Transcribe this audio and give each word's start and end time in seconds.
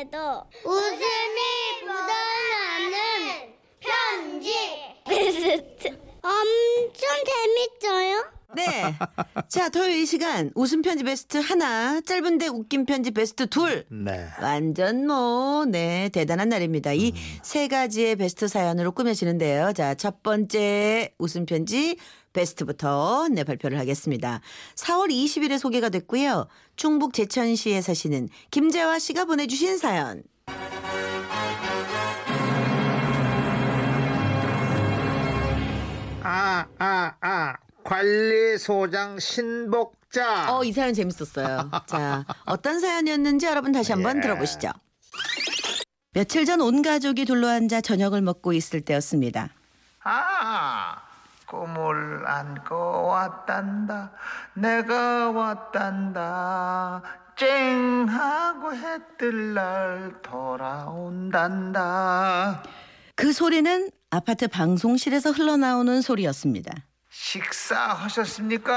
속에도 0.00 0.44
웃음이 0.64 1.82
묻어나는 1.82 3.54
편지. 3.80 4.54
베스트. 5.06 5.88
엄청 6.22 7.08
재밌어요. 7.26 8.24
네. 8.54 8.94
자, 9.50 9.68
토요일 9.68 9.98
이 9.98 10.06
시간 10.06 10.52
웃음 10.54 10.80
편지 10.80 11.02
베스트 11.02 11.36
하나, 11.38 12.00
짧은데 12.02 12.46
웃긴 12.46 12.86
편지 12.86 13.10
베스트 13.10 13.48
둘. 13.48 13.84
네. 13.90 14.28
완전 14.40 15.08
뭐, 15.08 15.64
네, 15.64 16.08
대단한 16.10 16.48
날입니다. 16.50 16.92
이 16.92 17.12
세 17.42 17.66
가지의 17.66 18.14
베스트 18.14 18.46
사연으로 18.46 18.92
꾸며지는데요. 18.92 19.72
자, 19.72 19.94
첫 19.96 20.22
번째 20.22 21.12
웃음 21.18 21.46
편지 21.46 21.96
베스트부터 22.32 23.26
네, 23.32 23.42
발표를 23.42 23.76
하겠습니다. 23.80 24.40
4월 24.76 25.08
20일에 25.10 25.58
소개가 25.58 25.88
됐고요. 25.88 26.46
충북 26.76 27.12
제천시에 27.12 27.80
사시는 27.80 28.28
김재화 28.52 29.00
씨가 29.00 29.24
보내주신 29.24 29.78
사연. 29.78 30.22
아, 36.22 36.66
아, 36.78 37.14
아. 37.20 37.56
관리소장 37.90 39.18
신복자. 39.18 40.54
어, 40.56 40.62
이 40.62 40.70
사연 40.72 40.94
재밌었어요. 40.94 41.68
자, 41.86 42.24
어떤 42.44 42.78
사연이었는지 42.78 43.46
여러분 43.46 43.72
다시 43.72 43.90
한번 43.90 44.18
예. 44.18 44.20
들어보시죠. 44.20 44.70
며칠 46.12 46.44
전 46.44 46.60
온 46.60 46.82
가족이 46.82 47.24
둘러 47.24 47.48
앉아 47.48 47.80
저녁을 47.80 48.20
먹고 48.22 48.52
있을 48.52 48.80
때였습니다. 48.82 49.48
아, 50.04 50.98
꿈을 51.46 52.28
안고 52.28 53.06
왔단다. 53.08 54.12
내가 54.54 55.30
왔단다. 55.32 57.02
쨍 57.36 58.06
하고 58.08 58.72
해 58.72 58.98
뜰 59.18 59.54
날 59.54 60.14
돌아온단다. 60.22 61.82
그 63.16 63.32
소리는 63.32 63.90
아파트 64.10 64.46
방송실에서 64.46 65.32
흘러나오는 65.32 66.00
소리였습니다. 66.02 66.72
식사하셨습니까? 67.20 68.70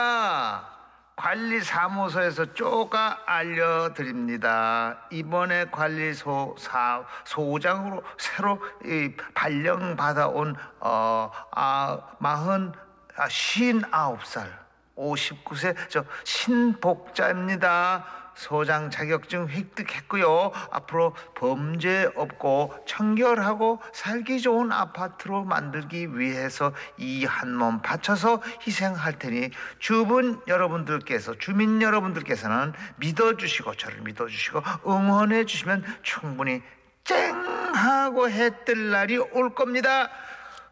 관리사무소에서 1.15 2.53
쪼가 2.53 3.21
알려드립니다. 3.25 4.99
이번에 5.11 5.69
관리소 5.71 6.57
사, 6.59 7.05
소장으로 7.23 8.03
새로 8.17 8.59
이 8.83 9.15
발령 9.33 9.95
받아온 9.95 10.57
어, 10.81 11.31
아, 11.51 12.01
마흔 12.19 12.73
아, 13.15 13.29
쉰아홉 13.29 14.25
살 14.25 14.51
59세 14.97 15.77
저 15.87 16.03
신복자입니다. 16.25 18.22
소장 18.35 18.89
자격증 18.89 19.47
획득했고요. 19.47 20.51
앞으로 20.71 21.15
범죄 21.35 22.09
없고 22.15 22.73
청결하고 22.87 23.81
살기 23.93 24.41
좋은 24.41 24.71
아파트로 24.71 25.43
만들기 25.43 26.17
위해서 26.17 26.73
이 26.97 27.25
한 27.25 27.53
몸 27.55 27.81
바쳐서 27.81 28.41
희생할 28.65 29.19
테니 29.19 29.51
주분 29.79 30.41
여러분들께서 30.47 31.37
주민 31.37 31.81
여러분들께서는 31.81 32.73
믿어주시고 32.97 33.75
저를 33.75 34.01
믿어주시고 34.01 34.61
응원해 34.87 35.45
주시면 35.45 35.83
충분히 36.01 36.61
쨍 37.03 37.35
하고 37.75 38.29
해 38.29 38.49
뜰 38.65 38.91
날이 38.91 39.17
올 39.17 39.53
겁니다. 39.55 40.09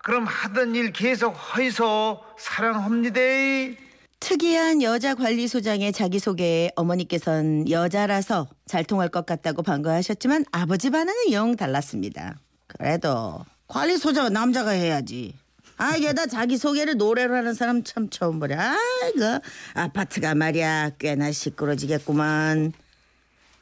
그럼 0.03 0.25
하던 0.25 0.75
일 0.75 0.91
계속 0.93 1.31
허이소 1.33 2.23
사랑합니다. 2.37 3.19
특이한 4.21 4.81
여자 4.83 5.15
관리소장의 5.15 5.91
자기소개에 5.91 6.71
어머니께서는 6.75 7.69
여자라서 7.69 8.47
잘 8.65 8.83
통할 8.83 9.09
것 9.09 9.25
같다고 9.25 9.63
반가워하셨지만 9.63 10.45
아버지 10.51 10.89
반응은 10.91 11.31
영 11.31 11.55
달랐습니다. 11.55 12.35
그래도 12.67 13.43
관리소장은 13.67 14.31
남자가 14.31 14.71
해야지. 14.71 15.35
아, 15.77 15.97
게다 15.97 16.27
자기소개를 16.27 16.97
노래로 16.97 17.35
하는 17.35 17.55
사람 17.55 17.83
참 17.83 18.09
처음 18.09 18.39
보랴. 18.39 18.77
아이고, 19.03 19.43
아파트가 19.73 20.35
말이야 20.35 20.91
꽤나 20.99 21.31
시끄러지겠구만. 21.31 22.73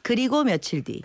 그리고 0.02 0.44
며칠 0.44 0.84
뒤 0.84 1.02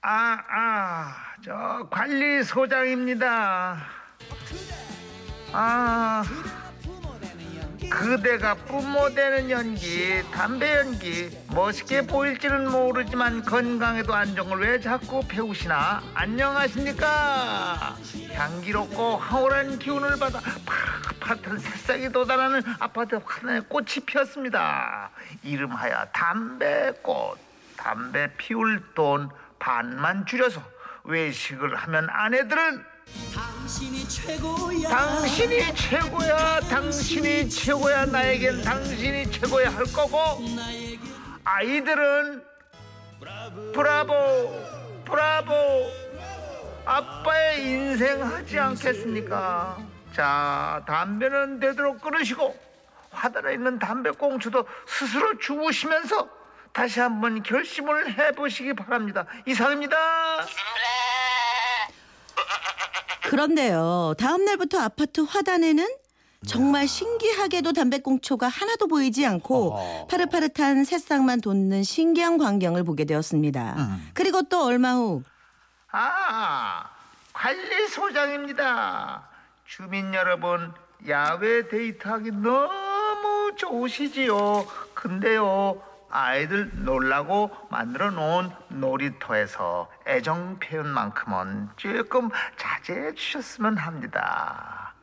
아, 0.00 0.38
아, 0.50 1.14
저 1.44 1.86
관리소장입니다. 1.90 3.78
아, 5.52 6.24
그대가 7.90 8.54
뿜어대는 8.54 9.50
연기, 9.50 10.22
담배 10.30 10.76
연기, 10.76 11.30
멋있게 11.54 12.06
보일지는 12.06 12.70
모르지만 12.70 13.42
건강에도 13.42 14.14
안정을 14.14 14.60
왜 14.60 14.80
자꾸 14.80 15.22
배우시나? 15.26 16.02
안녕하십니까? 16.14 17.96
향기롭고 18.32 19.16
황홀한 19.16 19.78
기운을 19.78 20.18
받아 20.18 20.40
팍팍한 21.20 21.58
새싹이 21.58 22.12
돋아나는 22.12 22.62
아파트 22.78 23.20
하나의 23.24 23.62
꽃이 23.68 24.04
피었습니다. 24.06 25.10
이름하여 25.42 26.06
담배꽃. 26.12 27.38
담배 27.76 28.30
피울 28.36 28.82
돈 28.94 29.30
반만 29.58 30.26
줄여서 30.26 30.60
외식을 31.04 31.74
하면 31.76 32.08
아내들은 32.10 32.84
당신이 33.68 34.08
최고야. 34.08 34.88
당신이 34.88 35.74
최고야. 35.74 36.60
당신이 36.70 37.50
최고야. 37.50 38.06
나에겐 38.06 38.62
당신이 38.62 39.30
최고야 39.30 39.68
할 39.68 39.84
거고. 39.84 40.38
아이들은 41.44 42.42
브라보 43.74 44.14
브라보. 45.04 45.52
아빠의 46.86 47.62
인생 47.62 48.22
하지 48.24 48.58
않겠습니까? 48.58 49.76
자 50.14 50.82
담배는 50.86 51.60
되도록 51.60 52.00
끊으시고 52.00 52.58
화단에 53.10 53.52
있는 53.52 53.78
담배 53.78 54.10
꽁초도 54.12 54.66
스스로 54.86 55.36
주우시면서 55.36 56.26
다시 56.72 57.00
한번 57.00 57.42
결심을 57.42 58.16
해보시기 58.16 58.72
바랍니다. 58.72 59.26
이상입니다 59.44 59.94
그런데요. 63.28 64.14
다음 64.18 64.44
날부터 64.44 64.78
아파트 64.80 65.20
화단에는 65.20 65.86
정말 66.46 66.86
신기하게도 66.86 67.72
담배꽁초가 67.72 68.46
하나도 68.48 68.86
보이지 68.86 69.26
않고 69.26 69.74
어허. 69.74 70.06
파릇파릇한 70.06 70.84
새싹만 70.84 71.40
돋는 71.40 71.82
신기한 71.82 72.38
광경을 72.38 72.84
보게 72.84 73.04
되었습니다. 73.04 73.74
음. 73.76 74.10
그리고 74.14 74.42
또 74.42 74.64
얼마 74.64 74.94
후 74.94 75.22
아, 75.90 76.84
관리소장입니다. 77.32 79.28
주민 79.66 80.14
여러분, 80.14 80.72
야외 81.08 81.68
데이트하기 81.68 82.30
너무 82.32 83.52
좋으시지요. 83.56 84.66
근데요, 84.94 85.82
아이들 86.10 86.70
놀라고 86.84 87.50
만들어 87.70 88.10
놓은 88.10 88.50
놀이터에서 88.68 89.90
애정 90.06 90.58
표현만큼은 90.58 91.70
조금 91.76 92.30
자제해 92.56 93.14
주셨으면 93.14 93.76
합니다. 93.76 94.94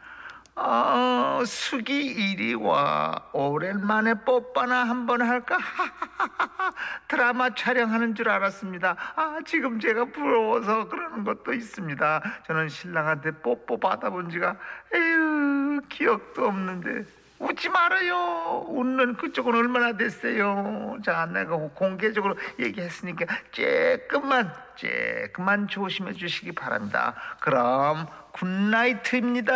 어, 0.58 1.44
숙이 1.46 2.06
이리 2.06 2.54
와. 2.54 3.30
오랜만에 3.34 4.14
뽀빠나 4.26 4.86
한번 4.86 5.22
할까? 5.22 5.58
드라마 7.10 7.54
촬영하는 7.54 8.16
줄 8.16 8.30
알았습니다. 8.30 8.96
아, 9.16 9.40
지금 9.46 9.82
제가 9.82 10.06
부러워서 10.06 10.88
그러는 10.88 11.26
것도 11.26 11.52
있습니다. 11.54 12.22
저는 12.48 12.70
신랑한테 12.70 13.32
뽀뽀 13.42 13.78
받아본 13.78 14.30
지가, 14.30 14.56
에휴, 14.94 15.82
기억도 15.90 16.48
없는데. 16.48 17.04
웃지 17.48 17.70
말아요. 17.70 18.66
웃는 18.70 19.18
그쪽은 19.18 19.54
얼마나 19.54 19.96
됐어요. 19.96 20.98
자, 21.06 21.28
내가 21.32 21.56
공개적으로 21.76 22.36
얘기했으니까 22.60 23.26
조금만, 23.52 24.52
조금만 24.76 25.68
조심해 25.68 26.14
주시기 26.14 26.54
바랍니다. 26.54 27.16
그럼 27.40 28.08
굿나이트입니다. 28.34 29.52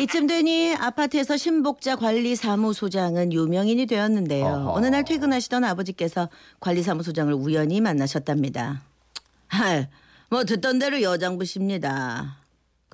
이쯤 0.00 0.26
되니 0.26 0.74
아파트에서 0.74 1.36
신복자 1.36 1.94
관리사무소장은 1.96 3.32
유명인이 3.32 3.86
되었는데요. 3.86 4.44
어허. 4.44 4.72
어느 4.72 4.86
날 4.86 5.04
퇴근하시던 5.04 5.62
아버지께서 5.62 6.28
관리사무소장을 6.58 7.32
우연히 7.34 7.80
만나셨답니다. 7.80 8.82
아, 9.50 9.86
뭐 10.30 10.42
듣던 10.42 10.80
대로 10.80 11.00
여장부십니다. 11.00 12.43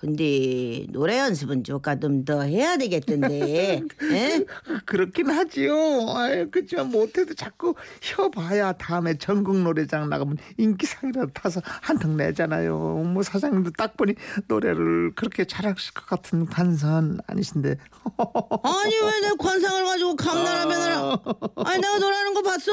근데 0.00 0.86
노래 0.88 1.18
연습은 1.18 1.62
조금 1.62 2.24
더 2.24 2.40
해야 2.42 2.76
되겠던데. 2.78 3.82
예? 4.12 4.44
그렇긴 4.86 5.28
하지요. 5.30 5.74
아유, 6.16 6.48
그렇지만 6.50 6.90
못해도 6.90 7.34
자꾸 7.34 7.74
혀봐야 8.00 8.72
다음에 8.72 9.18
전국 9.18 9.56
노래장 9.58 10.08
나가면 10.08 10.38
인기상이라도 10.56 11.32
타서 11.34 11.60
한턱 11.64 12.12
내잖아요. 12.16 12.76
뭐 12.78 13.22
사장님도 13.22 13.72
딱 13.76 13.96
보니 13.98 14.14
노래를 14.48 15.12
그렇게 15.14 15.44
잘하실 15.44 15.92
것 15.92 16.06
같은 16.06 16.46
관선 16.46 17.18
아니신데. 17.26 17.76
아니 18.64 18.94
왜 18.96 19.20
내 19.20 19.30
관상을 19.38 19.84
가지고 19.84 20.16
강나라면 20.16 20.80
하나? 20.80 21.22
아니 21.56 21.78
내가 21.82 21.98
노래하는 21.98 22.32
거 22.32 22.40
봤어? 22.40 22.72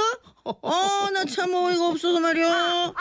아나 0.63 1.25
참 1.25 1.53
어이가 1.53 1.89
없어서 1.89 2.21
말이야. 2.21 2.93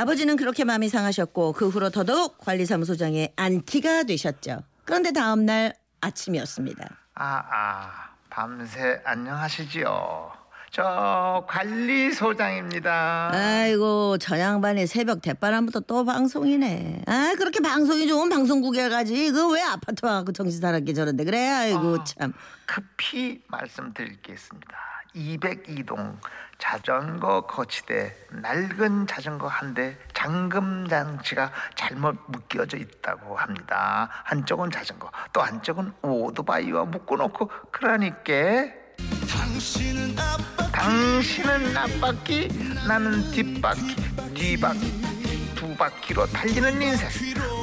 아버지는 0.00 0.36
그렇게 0.36 0.62
마음이 0.62 0.88
상하셨고 0.88 1.54
그 1.54 1.68
후로 1.68 1.90
더더욱 1.90 2.38
관리사무소장의 2.38 3.32
안티가 3.34 4.04
되셨죠. 4.04 4.62
그런데 4.84 5.10
다음 5.10 5.44
날 5.44 5.74
아침이었습니다. 6.00 6.88
아, 7.16 7.24
아, 7.50 7.90
밤새 8.30 9.00
안녕하시지요. 9.04 10.30
저 10.70 11.44
관리소장입니다. 11.48 13.30
아이고 13.32 14.18
저 14.18 14.38
양반이 14.38 14.86
새벽 14.86 15.20
대바람부터 15.20 15.80
또 15.80 16.04
방송이네. 16.04 17.02
아 17.06 17.32
그렇게 17.36 17.58
방송이 17.60 18.06
좋은 18.06 18.28
방송국에 18.28 18.88
가지. 18.90 19.32
그 19.32 19.48
왜 19.50 19.62
아파트 19.62 20.04
와그 20.06 20.32
정신 20.32 20.60
사납게 20.60 20.92
저런데 20.92 21.24
그래. 21.24 21.38
아이고 21.48 22.04
참. 22.04 22.32
급히 22.66 23.42
있습니다. 24.32 24.76
202동 25.14 26.16
자전거 26.58 27.42
거치대 27.42 28.14
낡은 28.30 29.06
자전거 29.06 29.46
한 29.46 29.74
대 29.74 29.96
잠금 30.12 30.88
장치가 30.88 31.52
잘못 31.76 32.16
묶여져 32.26 32.76
있다고 32.78 33.36
합니다. 33.36 34.08
한쪽은 34.24 34.70
자전거, 34.70 35.10
또 35.32 35.40
한쪽은 35.42 35.92
오토바이와 36.02 36.84
묶어놓고 36.86 37.50
그러니까 37.70 38.32
당신은 39.30 40.16
아빠 40.18 40.66
당신은 40.72 41.76
앞바퀴, 41.76 42.48
나는 42.86 43.30
뒷바퀴, 43.30 43.96
뒤바퀴 44.34 45.07
두 45.58 45.74
바퀴로 45.74 46.24
달리는 46.26 46.80
인생. 46.80 47.08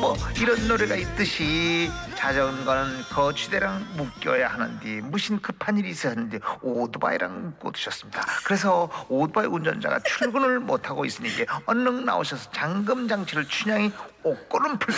뭐 0.02 0.18
이런 0.38 0.68
노래가 0.68 0.96
있듯이 0.96 1.90
자전거는 2.16 3.04
거치대랑 3.04 3.88
묶여야 3.96 4.50
하는데 4.50 5.00
무슨 5.00 5.40
급한 5.42 5.78
일이 5.78 5.92
있었는데 5.92 6.40
오토바이랑 6.62 7.54
묶어 7.60 7.72
두셨습니다. 7.72 8.22
그래서 8.44 8.90
오토바이 9.08 9.46
운전자가 9.46 10.00
출근을 10.00 10.60
못 10.60 10.90
하고 10.90 11.06
있으니 11.06 11.30
얼른 11.68 12.04
나오셔서 12.04 12.52
잠금 12.52 13.08
장치를 13.08 13.48
춘향이 13.48 13.94
옷고름 14.24 14.78
풀 14.78 14.94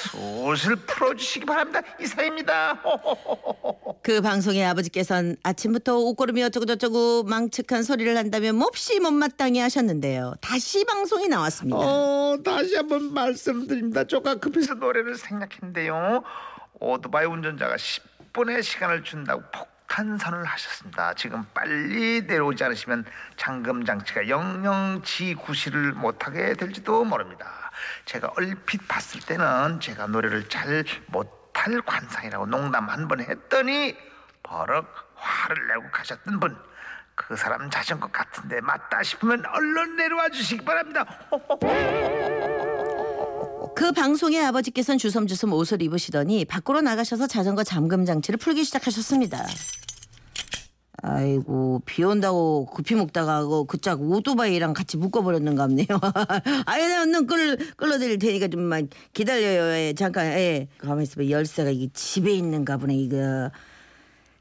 듯 0.00 0.56
슬슬 0.56 0.76
풀어주시기 0.76 1.46
바랍니다. 1.46 1.82
이상입니다. 2.00 2.80
그 4.02 4.20
방송에 4.20 4.64
아버지께선 4.64 5.36
아침부터 5.42 5.96
옷고름이 5.98 6.42
어쩌고저쩌고 6.44 7.24
망측한 7.24 7.82
소리를 7.82 8.16
한다며 8.16 8.52
몹시 8.52 8.98
못마땅히 9.00 9.60
하셨는데요. 9.60 10.34
다시 10.40 10.84
방송이 10.84 11.28
나왔습니다. 11.28 11.78
어, 11.78 12.38
다시 12.44 12.76
한번 12.76 13.12
말씀드립니다. 13.12 14.04
조금 14.04 14.38
급해서 14.40 14.74
노래를 14.74 15.16
생략했는데요. 15.16 16.22
오토바이 16.80 17.26
운전자가 17.26 17.76
10분의 17.76 18.62
시간을 18.62 19.04
준다고 19.04 19.42
폭 19.52 19.69
탄선을 19.90 20.44
하셨습니다. 20.44 21.12
지금 21.14 21.44
빨리 21.52 22.22
내려오지 22.22 22.62
않으시면 22.62 23.04
잠금 23.36 23.84
장치가 23.84 24.28
영영 24.28 25.02
지구시를 25.02 25.92
못하게 25.92 26.54
될지도 26.54 27.04
모릅니다. 27.04 27.72
제가 28.04 28.30
얼핏 28.36 28.86
봤을 28.86 29.20
때는 29.20 29.80
제가 29.80 30.06
노래를 30.06 30.48
잘 30.48 30.84
못할 31.08 31.82
관상이라고 31.82 32.46
농담 32.46 32.88
한 32.88 33.08
번 33.08 33.20
했더니 33.20 33.96
버럭 34.44 34.86
화를 35.16 35.66
내고 35.66 35.90
가셨던 35.90 36.38
분. 36.38 36.56
그 37.16 37.36
사람 37.36 37.68
자전거 37.68 38.06
같은데 38.08 38.60
맞다 38.62 39.02
싶으면 39.02 39.44
얼른 39.44 39.96
내려와 39.96 40.28
주시기 40.30 40.64
바랍니다. 40.64 41.04
그 43.90 43.94
방송에 43.94 44.38
아버지께서는 44.38 44.98
주섬주섬 44.98 45.52
옷을 45.52 45.82
입으시더니 45.82 46.44
밖으로 46.44 46.80
나가셔서 46.80 47.26
자전거 47.26 47.64
잠금 47.64 48.04
장치를 48.04 48.38
풀기 48.38 48.62
시작하셨습니다. 48.62 49.44
아이고 51.02 51.82
비 51.84 52.04
온다고 52.04 52.66
급히 52.66 52.94
먹다가 52.94 53.44
그 53.44 53.64
그짝 53.64 54.00
오토바이랑 54.00 54.74
같이 54.74 54.96
묶어버렸는가 54.96 55.66
보네요. 55.66 55.88
아이 56.66 56.86
내가 56.86 57.00
얼른 57.02 57.26
끌 57.26 57.56
끌어드릴 57.74 58.20
테니까 58.20 58.46
좀만 58.46 58.90
기다려요. 59.12 59.76
예, 59.76 59.92
잠깐 59.94 60.26
예. 60.26 60.68
가만 60.78 61.02
있어봐 61.02 61.28
열쇠가 61.28 61.70
이게 61.70 61.88
집에 61.92 62.30
있는가 62.32 62.76
보네 62.76 62.94
이거. 62.94 63.50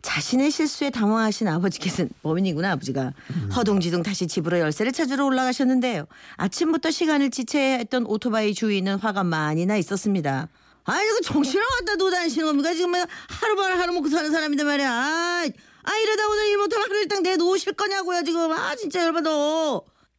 자신의 0.01 0.49
실수에 0.51 0.89
당황하신 0.89 1.47
아버지께서는 1.47 2.09
범인이구나 2.23 2.71
아버지가 2.71 3.13
허둥지둥 3.55 4.03
다시 4.03 4.27
집으로 4.27 4.59
열쇠를 4.59 4.91
찾으러 4.91 5.25
올라가셨는데요. 5.25 6.05
아침부터 6.37 6.91
시간을 6.91 7.31
지체해야 7.31 7.77
했던 7.77 8.05
오토바이 8.05 8.53
주인은 8.53 8.99
화가 8.99 9.23
많이 9.23 9.65
나 9.65 9.75
있었습니다. 9.77 10.47
아이 10.85 11.05
이거 11.05 11.19
정신을 11.21 11.63
갖다 11.79 11.95
놓다니시는 11.95 12.47
겁니까 12.47 12.73
지금 12.73 12.91
뭐 12.91 13.05
하루만 13.29 13.79
하루 13.79 13.93
먹고 13.93 14.07
사는 14.09 14.31
사람인데 14.31 14.63
말이야. 14.63 14.91
아, 14.91 15.45
아 15.83 15.97
이러다 15.97 16.27
오늘 16.29 16.47
일 16.47 16.57
못하면 16.57 16.89
하루 16.89 16.99
일당 17.01 17.21
내놓으실 17.21 17.73
거냐고요 17.73 18.23
지금. 18.23 18.51
아 18.51 18.75
진짜 18.75 19.03
열받아. 19.05 19.29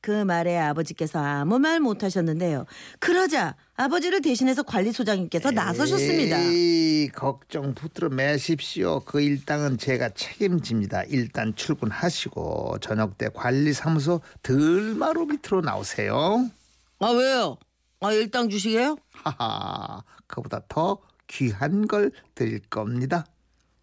그 0.02 0.10
말에 0.24 0.58
아버지께서 0.58 1.18
아무 1.18 1.58
말 1.58 1.78
못하셨는데요. 1.80 2.64
그러자 2.98 3.56
아버지를 3.76 4.22
대신해서 4.22 4.62
관리소장님께서 4.62 5.50
나서셨습니다. 5.50 6.38
에이, 6.38 7.08
걱정 7.08 7.74
붙들어 7.74 8.08
매십시오. 8.08 9.00
그 9.00 9.20
일당은 9.20 9.76
제가 9.78 10.10
책임집니다. 10.10 11.04
일단 11.04 11.54
출근하시고 11.54 12.78
저녁 12.80 13.18
때 13.18 13.28
관리사무소 13.32 14.20
들마루 14.42 15.26
밑으로 15.26 15.60
나오세요. 15.60 16.48
아 16.98 17.08
왜요? 17.10 17.58
아 18.00 18.12
일당 18.12 18.48
주시게요? 18.48 18.96
하하, 19.12 20.02
그보다 20.26 20.62
더 20.68 20.98
귀한 21.26 21.86
걸 21.86 22.10
드릴 22.34 22.60
겁니다. 22.60 23.26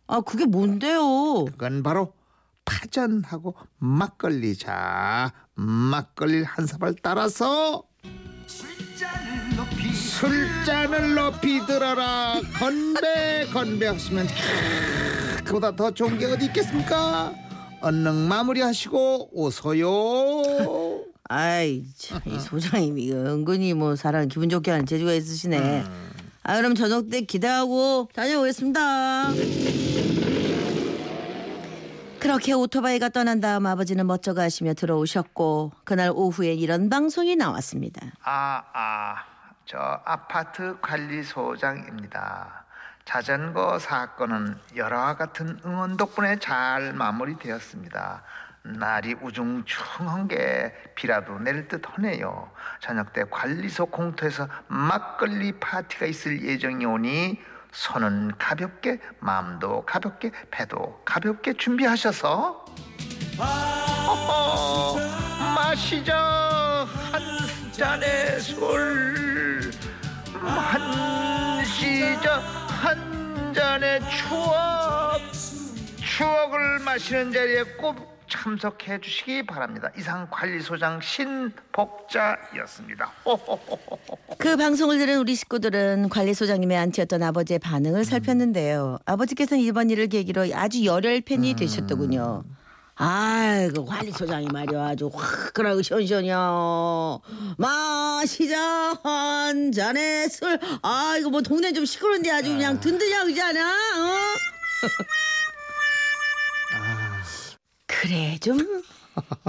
아 0.08 0.22
그게 0.22 0.46
뭔데요? 0.46 1.46
그건 1.46 1.84
바로 1.84 2.14
파전하고 2.68 3.56
막걸리 3.80 4.58
자. 4.58 5.32
막걸리를 5.56 6.44
한 6.44 6.68
사발 6.68 6.94
따라서 7.02 7.84
술잔을 8.46 9.56
높이 9.56 9.94
술잔을 9.94 11.16
높이 11.16 11.66
들어라 11.66 12.40
건배 12.60 13.48
건배 13.52 13.88
하시면 13.88 14.28
그보다 15.46 15.76
더 15.76 15.90
좋은 15.92 16.18
게 16.20 16.26
어디 16.26 16.46
있겠습니까 16.46 17.34
얼른 17.82 18.14
마무리하시고 18.28 19.30
오소요 19.32 21.06
아이 21.30 21.84
참, 21.98 22.22
이 22.26 22.40
소장님이 22.40 23.12
은근히 23.14 23.74
뭐 23.74 23.96
사람 23.96 24.28
기분 24.28 24.50
좋게 24.50 24.72
하는 24.72 24.86
재주가 24.86 25.14
있으시네. 25.14 25.84
아 26.44 26.56
그럼 26.56 26.74
저녁 26.74 27.10
때 27.10 27.22
기대하고 27.22 28.08
다녀오겠습니다. 28.14 29.34
그렇게 32.28 32.52
오토바이가 32.52 33.08
떠난 33.08 33.40
다음 33.40 33.66
아버지는 33.66 34.06
멋져 34.06 34.34
가시며 34.34 34.74
들어오셨고 34.74 35.72
그날 35.86 36.12
오후에 36.14 36.54
이런 36.56 36.90
방송이 36.90 37.38
나왔습니다. 37.38 38.02
아 38.22 38.64
아 38.74 39.16
저 39.66 39.78
아파트 40.06 40.78
관리소장입니다. 40.82 42.66
자전거 43.06 43.80
사건은 43.80 44.58
열화와 44.76 45.16
같은 45.16 45.58
응원 45.66 45.96
덕분에 45.96 46.40
잘 46.40 46.92
마무리되었습니다. 46.94 48.24
날이 48.64 49.16
우중충한 49.22 50.28
게 50.28 50.74
비라도 50.96 51.40
내릴 51.40 51.70
듯 51.70 51.82
하네요. 51.86 52.52
저녁 52.82 53.14
때 53.14 53.24
관리소 53.30 53.86
공터에서 53.86 54.50
막걸리 54.68 55.54
파티가 55.60 56.06
있을 56.06 56.42
예정이 56.44 56.86
오니 56.86 57.40
손은 57.72 58.34
가볍게 58.38 59.00
마음도 59.20 59.84
가볍게 59.86 60.32
배도 60.52 61.02
가볍게 61.06 61.54
준비하셔서 61.54 62.66
어허, 63.40 64.98
마시자 65.56 66.88
한 67.12 67.22
잔의 67.72 68.40
술 68.40 69.72
마시자 70.42 72.40
한 72.40 73.54
잔의 73.54 74.02
추억. 74.10 75.22
추억을 76.04 76.80
마시는 76.80 77.32
자리에 77.32 77.64
꼭 77.78 78.17
참석해 78.38 79.02
주시기 79.02 79.48
바랍니다. 79.48 79.90
이상 79.98 80.28
관리소장 80.30 81.02
신복자였습니다. 81.02 83.12
그 84.38 84.56
방송을 84.56 85.00
들은 85.00 85.18
우리 85.18 85.34
식구들은 85.34 86.10
관리소장님의 86.10 86.78
안티였던 86.78 87.24
아버지의 87.24 87.60
반응을 87.60 88.06
살폈는데요. 88.06 89.00
아버지께서는 89.06 89.64
이번 89.64 89.90
일을 89.90 90.08
계기로 90.08 90.50
아주 90.54 90.86
열혈 90.86 91.22
팬이 91.22 91.56
되셨더군요. 91.56 92.44
아이고 93.00 93.86
관리소장이 93.86 94.48
말이야 94.48 94.86
아주 94.86 95.10
화끈하고 95.14 95.82
시원시원이요. 95.82 97.22
마시자 97.58 98.94
한 99.04 99.72
잔의 99.72 100.30
술. 100.30 100.60
아이고 100.84 101.32
뭐 101.32 101.42
동네 101.42 101.74
좀 101.74 101.86
시끄러운데 101.86 102.30
아주 102.32 102.50
그냥 102.50 102.80
든든하고 102.80 103.30
있잖아? 103.30 103.72
어? 103.72 104.14
그래 108.02 108.38
좀 108.40 108.58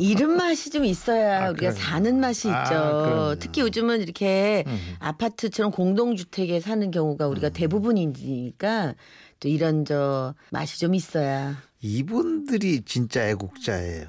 이런 0.01 0.37
맛이 0.37 0.71
좀 0.71 0.85
있어야 0.85 1.47
아, 1.47 1.51
우리가. 1.51 1.73
사는 1.73 2.19
맛이 2.21 2.49
아, 2.49 2.63
있죠. 2.63 2.75
그럼요. 2.75 3.35
특히 3.39 3.61
요즘은 3.61 4.01
이렇게 4.01 4.65
음. 4.67 4.97
아파트처럼 4.99 5.73
공동주택에 5.73 6.61
사는 6.61 6.91
경우가 6.91 7.27
우리가 7.29 7.51
대부분이니까 7.51 8.95
또 9.41 9.49
이런 9.49 9.85
저 9.85 10.35
맛이 10.51 10.79
좀 10.81 10.95
있어야. 10.95 11.57
이분들이 11.83 12.83
진짜 12.83 13.29
애국자예요. 13.29 14.09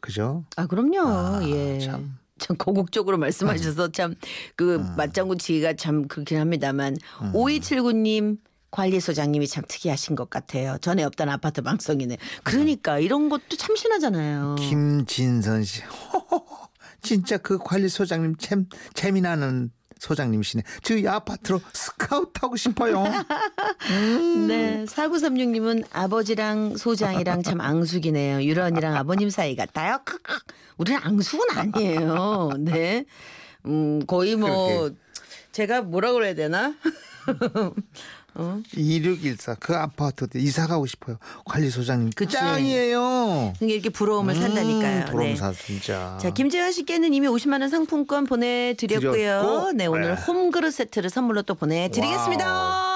그죠? 0.00 0.44
아 0.56 0.66
그럼요. 0.66 1.00
아, 1.06 1.40
예. 1.48 1.78
참. 1.78 2.16
참 2.38 2.56
고국적으로 2.56 3.18
말씀하셔서 3.18 3.92
참그 3.92 4.16
음. 4.76 4.94
맞장구치기가 4.96 5.74
참 5.74 6.08
그렇긴 6.08 6.38
합니다만 6.38 6.96
오이칠구님 7.34 8.38
관리소장님이 8.72 9.46
참 9.46 9.62
특이하신 9.68 10.16
것 10.16 10.28
같아요. 10.28 10.76
전에 10.80 11.04
없던 11.04 11.28
아파트 11.28 11.62
방송이네. 11.62 12.16
그러니까 12.42 12.98
이런 12.98 13.28
것도 13.28 13.56
참신하잖아요. 13.56 14.56
김진선 14.58 15.62
씨. 15.62 15.82
진짜 17.02 17.36
그 17.36 17.58
관리소장님 17.58 18.36
참 18.38 18.66
재미나는 18.94 19.70
소장님이시네. 19.98 20.64
저희 20.82 21.06
아파트로 21.06 21.60
스카우트 21.72 22.32
하고 22.40 22.56
싶어요. 22.56 23.04
네, 24.48 24.84
4936님은 24.88 25.84
아버지랑 25.92 26.76
소장이랑 26.76 27.44
참 27.44 27.60
앙숙이네요. 27.60 28.42
유런이랑 28.42 28.96
아버님 28.96 29.30
사이 29.30 29.54
같아요. 29.54 30.00
우리는 30.76 31.00
앙숙은 31.04 31.56
아니에요. 31.56 32.50
네. 32.58 33.04
음, 33.66 34.04
거의 34.06 34.34
뭐, 34.34 34.48
그렇게. 34.48 34.96
제가 35.52 35.82
뭐라 35.82 36.12
그래야 36.12 36.34
되나? 36.34 36.74
2614. 38.74 39.56
그 39.56 39.74
아파트 39.76 40.26
이사 40.36 40.66
가고 40.66 40.86
싶어요. 40.86 41.18
관리소장님. 41.44 42.10
그치. 42.14 42.36
짱이에요. 42.36 43.54
그게 43.58 43.74
이렇게 43.74 43.90
부러움을 43.90 44.34
산다니까요. 44.34 45.00
음, 45.00 45.04
부러움 45.06 45.28
네. 45.28 45.36
사 45.36 45.52
진짜. 45.52 46.18
자, 46.20 46.30
김재현 46.30 46.72
씨께는 46.72 47.12
이미 47.14 47.26
50만 47.28 47.60
원 47.60 47.68
상품권 47.68 48.24
보내 48.24 48.74
드렸고요. 48.76 49.12
드렸고, 49.12 49.72
네, 49.72 49.86
오늘 49.86 50.14
네. 50.14 50.22
홈그릇 50.22 50.72
세트를 50.72 51.10
선물로 51.10 51.42
또 51.42 51.54
보내 51.54 51.88
드리겠습니다. 51.90 52.91